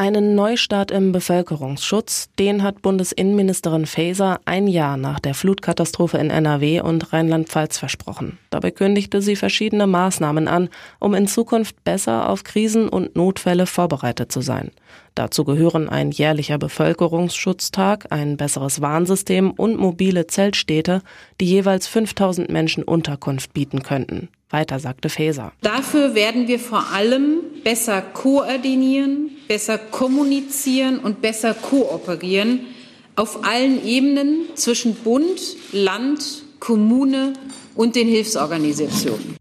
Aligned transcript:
Einen 0.00 0.36
Neustart 0.36 0.92
im 0.92 1.10
Bevölkerungsschutz, 1.10 2.28
den 2.38 2.62
hat 2.62 2.82
Bundesinnenministerin 2.82 3.84
Faeser 3.84 4.38
ein 4.44 4.68
Jahr 4.68 4.96
nach 4.96 5.18
der 5.18 5.34
Flutkatastrophe 5.34 6.18
in 6.18 6.30
NRW 6.30 6.82
und 6.82 7.12
Rheinland-Pfalz 7.12 7.78
versprochen. 7.78 8.38
Dabei 8.50 8.70
kündigte 8.70 9.20
sie 9.20 9.34
verschiedene 9.34 9.88
Maßnahmen 9.88 10.46
an, 10.46 10.68
um 11.00 11.14
in 11.14 11.26
Zukunft 11.26 11.82
besser 11.82 12.28
auf 12.28 12.44
Krisen 12.44 12.88
und 12.88 13.16
Notfälle 13.16 13.66
vorbereitet 13.66 14.30
zu 14.30 14.40
sein. 14.40 14.70
Dazu 15.16 15.42
gehören 15.42 15.88
ein 15.88 16.12
jährlicher 16.12 16.58
Bevölkerungsschutztag, 16.58 18.06
ein 18.10 18.36
besseres 18.36 18.80
Warnsystem 18.80 19.50
und 19.50 19.80
mobile 19.80 20.28
Zeltstädte, 20.28 21.02
die 21.40 21.46
jeweils 21.46 21.88
5000 21.88 22.48
Menschen 22.52 22.84
Unterkunft 22.84 23.52
bieten 23.52 23.82
könnten. 23.82 24.28
Weiter 24.48 24.78
sagte 24.78 25.08
Faeser. 25.08 25.52
Dafür 25.60 26.14
werden 26.14 26.46
wir 26.46 26.60
vor 26.60 26.92
allem 26.94 27.40
besser 27.64 28.00
koordinieren, 28.00 29.27
besser 29.48 29.78
kommunizieren 29.78 30.98
und 30.98 31.22
besser 31.22 31.54
kooperieren 31.54 32.66
auf 33.16 33.44
allen 33.44 33.84
Ebenen 33.84 34.42
zwischen 34.54 34.94
Bund, 34.94 35.40
Land, 35.72 36.44
Kommune 36.60 37.32
und 37.74 37.96
den 37.96 38.06
Hilfsorganisationen. 38.06 39.37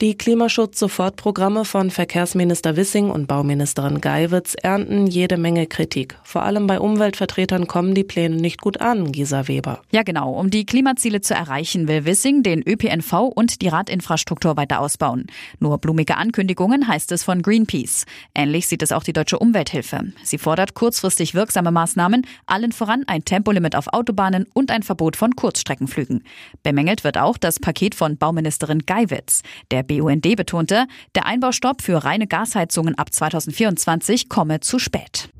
Die 0.00 0.16
Klimaschutz-Sofortprogramme 0.16 1.64
von 1.64 1.90
Verkehrsminister 1.90 2.76
Wissing 2.76 3.10
und 3.10 3.26
Bauministerin 3.26 4.00
Geiwitz 4.00 4.54
ernten 4.62 5.08
jede 5.08 5.36
Menge 5.36 5.66
Kritik. 5.66 6.16
Vor 6.22 6.44
allem 6.44 6.68
bei 6.68 6.78
Umweltvertretern 6.78 7.66
kommen 7.66 7.96
die 7.96 8.04
Pläne 8.04 8.36
nicht 8.36 8.60
gut 8.60 8.80
an, 8.80 9.10
Gisa 9.10 9.48
Weber. 9.48 9.82
Ja, 9.90 10.04
genau. 10.04 10.34
Um 10.34 10.50
die 10.50 10.64
Klimaziele 10.66 11.20
zu 11.20 11.34
erreichen, 11.34 11.88
will 11.88 12.04
Wissing 12.04 12.44
den 12.44 12.62
ÖPNV 12.62 13.12
und 13.34 13.60
die 13.60 13.66
Radinfrastruktur 13.66 14.56
weiter 14.56 14.78
ausbauen. 14.78 15.26
Nur 15.58 15.78
blumige 15.78 16.16
Ankündigungen 16.16 16.86
heißt 16.86 17.10
es 17.10 17.24
von 17.24 17.42
Greenpeace. 17.42 18.06
Ähnlich 18.36 18.68
sieht 18.68 18.84
es 18.84 18.92
auch 18.92 19.02
die 19.02 19.12
Deutsche 19.12 19.40
Umwelthilfe. 19.40 20.12
Sie 20.22 20.38
fordert 20.38 20.74
kurzfristig 20.74 21.34
wirksame 21.34 21.72
Maßnahmen, 21.72 22.24
allen 22.46 22.70
voran 22.70 23.02
ein 23.08 23.24
Tempolimit 23.24 23.74
auf 23.74 23.92
Autobahnen 23.92 24.46
und 24.54 24.70
ein 24.70 24.84
Verbot 24.84 25.16
von 25.16 25.34
Kurzstreckenflügen. 25.34 26.22
Bemängelt 26.62 27.02
wird 27.02 27.18
auch 27.18 27.36
das 27.36 27.58
Paket 27.58 27.96
von 27.96 28.16
Bauministerin 28.16 28.86
Geiwitz. 28.86 29.42
Der 29.72 29.87
BUND 29.88 30.36
betonte, 30.36 30.86
der 31.16 31.26
Einbaustopp 31.26 31.82
für 31.82 32.04
reine 32.04 32.28
Gasheizungen 32.28 32.96
ab 32.96 33.12
2024 33.12 34.28
komme 34.28 34.60
zu 34.60 34.78
spät. 34.78 35.30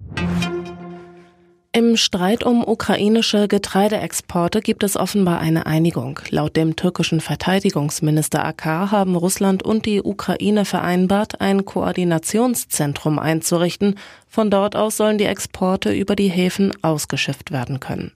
Im 1.71 1.97
Streit 1.97 2.43
um 2.45 2.67
ukrainische 2.67 3.47
Getreideexporte 3.47 4.63
gibt 4.63 4.83
es 4.83 4.97
offenbar 4.97 5.39
eine 5.39 5.67
Einigung. 5.67 6.19
Laut 6.31 6.57
dem 6.57 6.75
türkischen 6.75 7.21
Verteidigungsminister 7.21 8.45
Akar 8.45 8.91
haben 8.91 9.15
Russland 9.15 9.63
und 9.63 9.85
die 9.85 10.03
Ukraine 10.03 10.65
vereinbart, 10.65 11.41
ein 11.41 11.67
Koordinationszentrum 11.67 13.19
einzurichten. 13.19 13.97
Von 14.27 14.51
dort 14.51 14.77
aus 14.77 14.97
sollen 14.97 15.19
die 15.19 15.27
Exporte 15.27 15.93
über 15.93 16.17
die 16.17 16.29
Häfen 16.29 16.73
ausgeschifft 16.83 17.53
werden 17.53 17.81
können. 17.81 18.13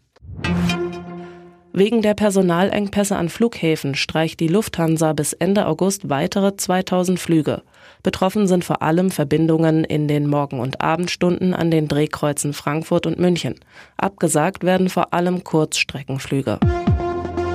Wegen 1.75 2.03
der 2.03 2.13
Personalengpässe 2.13 3.17
an 3.17 3.31
Flughäfen 3.31 3.95
streicht 3.95 4.41
die 4.41 4.49
Lufthansa 4.49 5.15
bis 5.15 5.33
Ende 5.33 5.67
August 5.67 6.11
weitere 6.11 6.55
2000 6.55 7.19
Flüge. 7.19 7.63
Betroffen 8.03 8.47
sind 8.47 8.63
vor 8.63 8.83
allem 8.83 9.11
Verbindungen 9.11 9.85
in 9.85 10.07
den 10.07 10.27
Morgen- 10.27 10.61
und 10.61 10.83
Abendstunden 10.83 11.55
an 11.55 11.71
den 11.71 11.89
Drehkreuzen 11.89 12.53
Frankfurt 12.53 13.07
und 13.07 13.19
München. 13.19 13.55
Abgesagt 13.97 14.65
werden 14.65 14.91
vor 14.91 15.15
allem 15.15 15.45
Kurzstreckenflüge. 15.45 16.59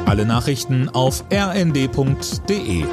Alle 0.08 0.26
Nachrichten 0.26 0.90
auf 0.90 1.24
rnd.de 1.32 2.86